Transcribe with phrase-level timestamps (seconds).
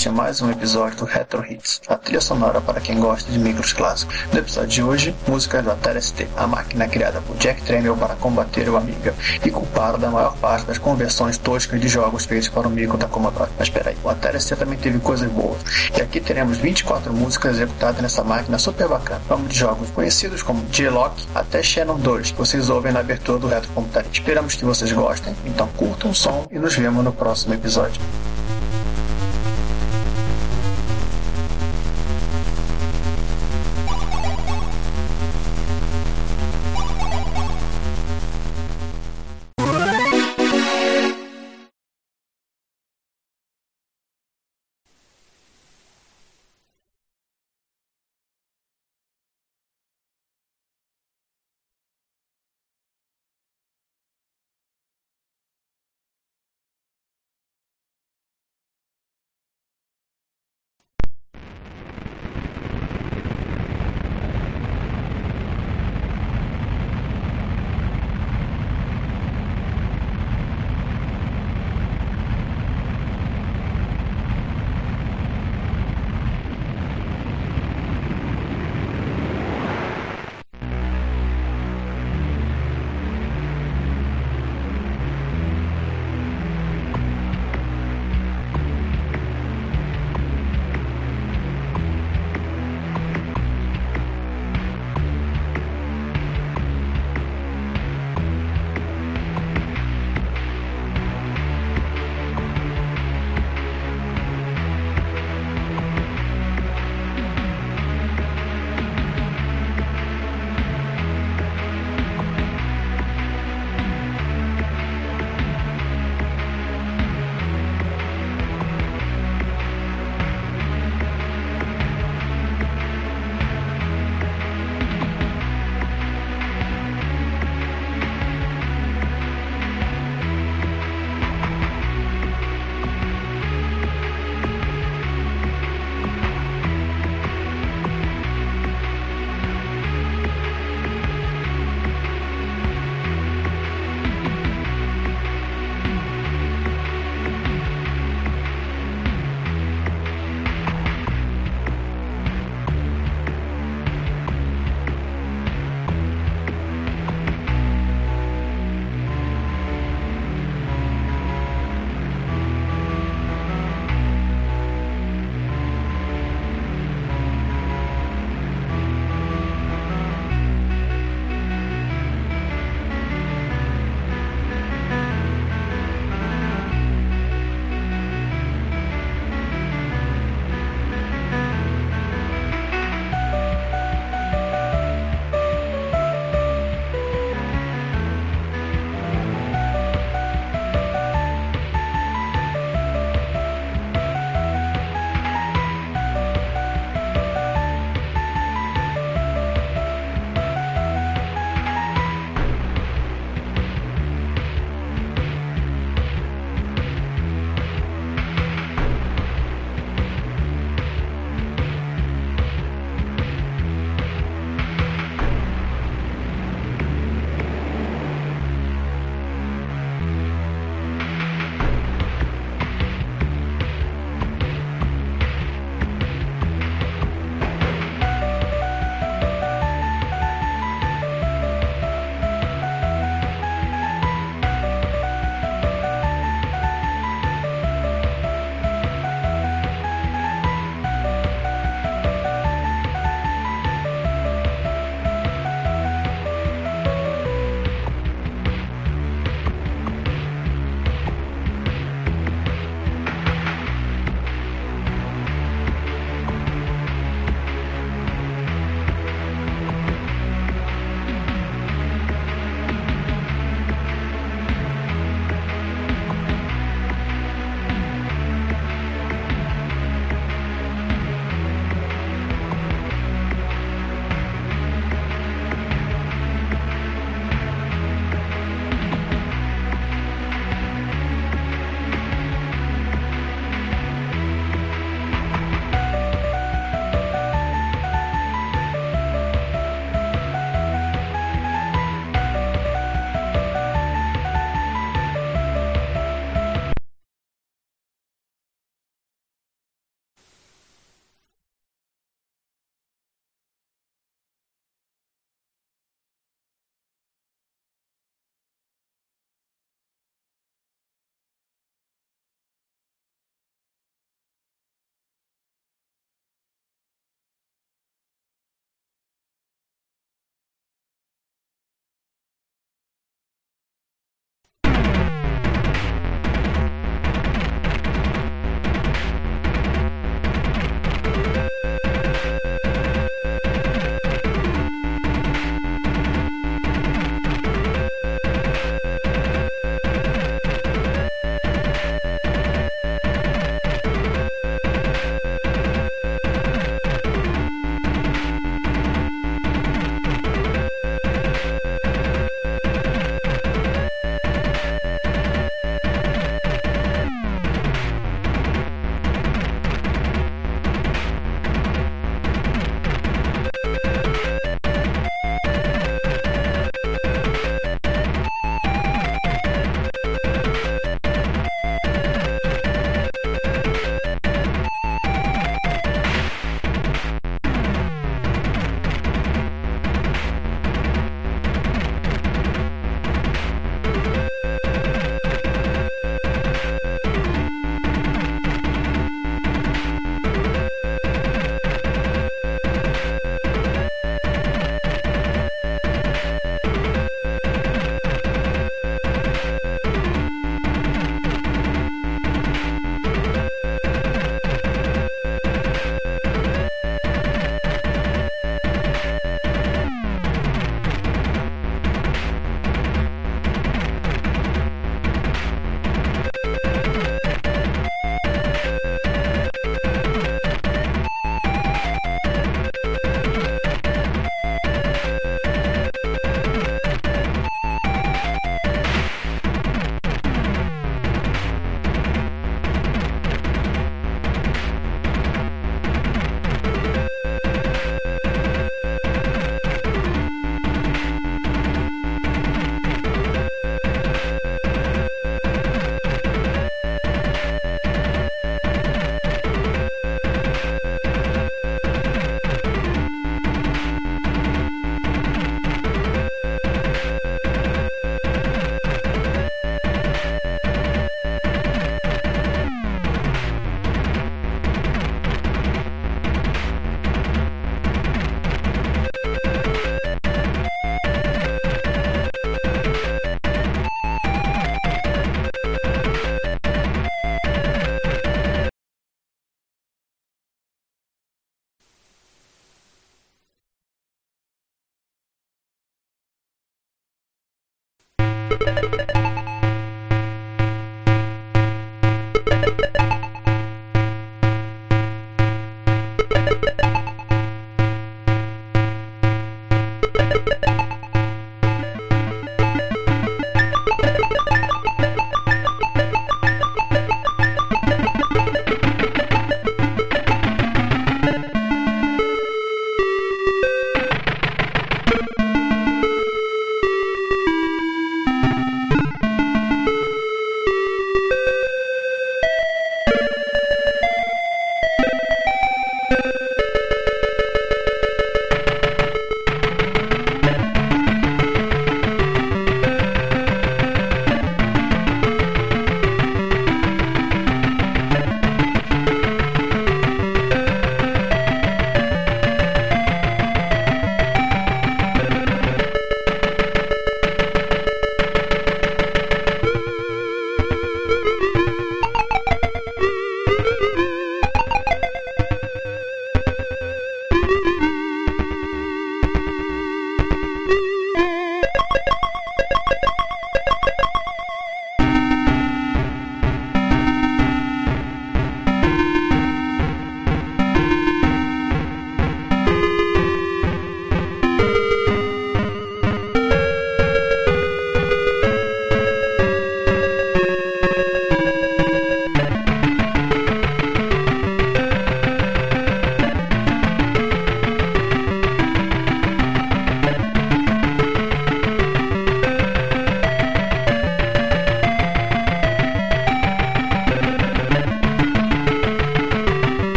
[0.00, 3.38] este é mais um episódio do Retro Hits, a trilha sonora para quem gosta de
[3.38, 4.14] micros clássicos.
[4.32, 8.14] No episódio de hoje, música do Atari ST, a máquina criada por Jack Tramiel para
[8.14, 9.14] combater o Amiga
[9.44, 13.08] e culpado da maior parte das conversões toscas de jogos feitos para o micro da
[13.08, 13.50] Commodore.
[13.58, 15.60] Mas peraí, o Atari ST também teve coisas boas.
[15.94, 19.20] E aqui teremos 24 músicas executadas nessa máquina super bacana.
[19.28, 23.48] Vamos de jogos conhecidos como J-Lock até Shannon 2, que vocês ouvem na abertura do
[23.48, 24.10] Retro Computaria.
[24.10, 28.00] Esperamos que vocês gostem, então curtam o som e nos vemos no próximo episódio.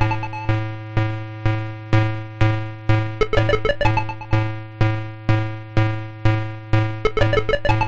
[0.00, 0.30] Thank
[7.68, 7.79] you.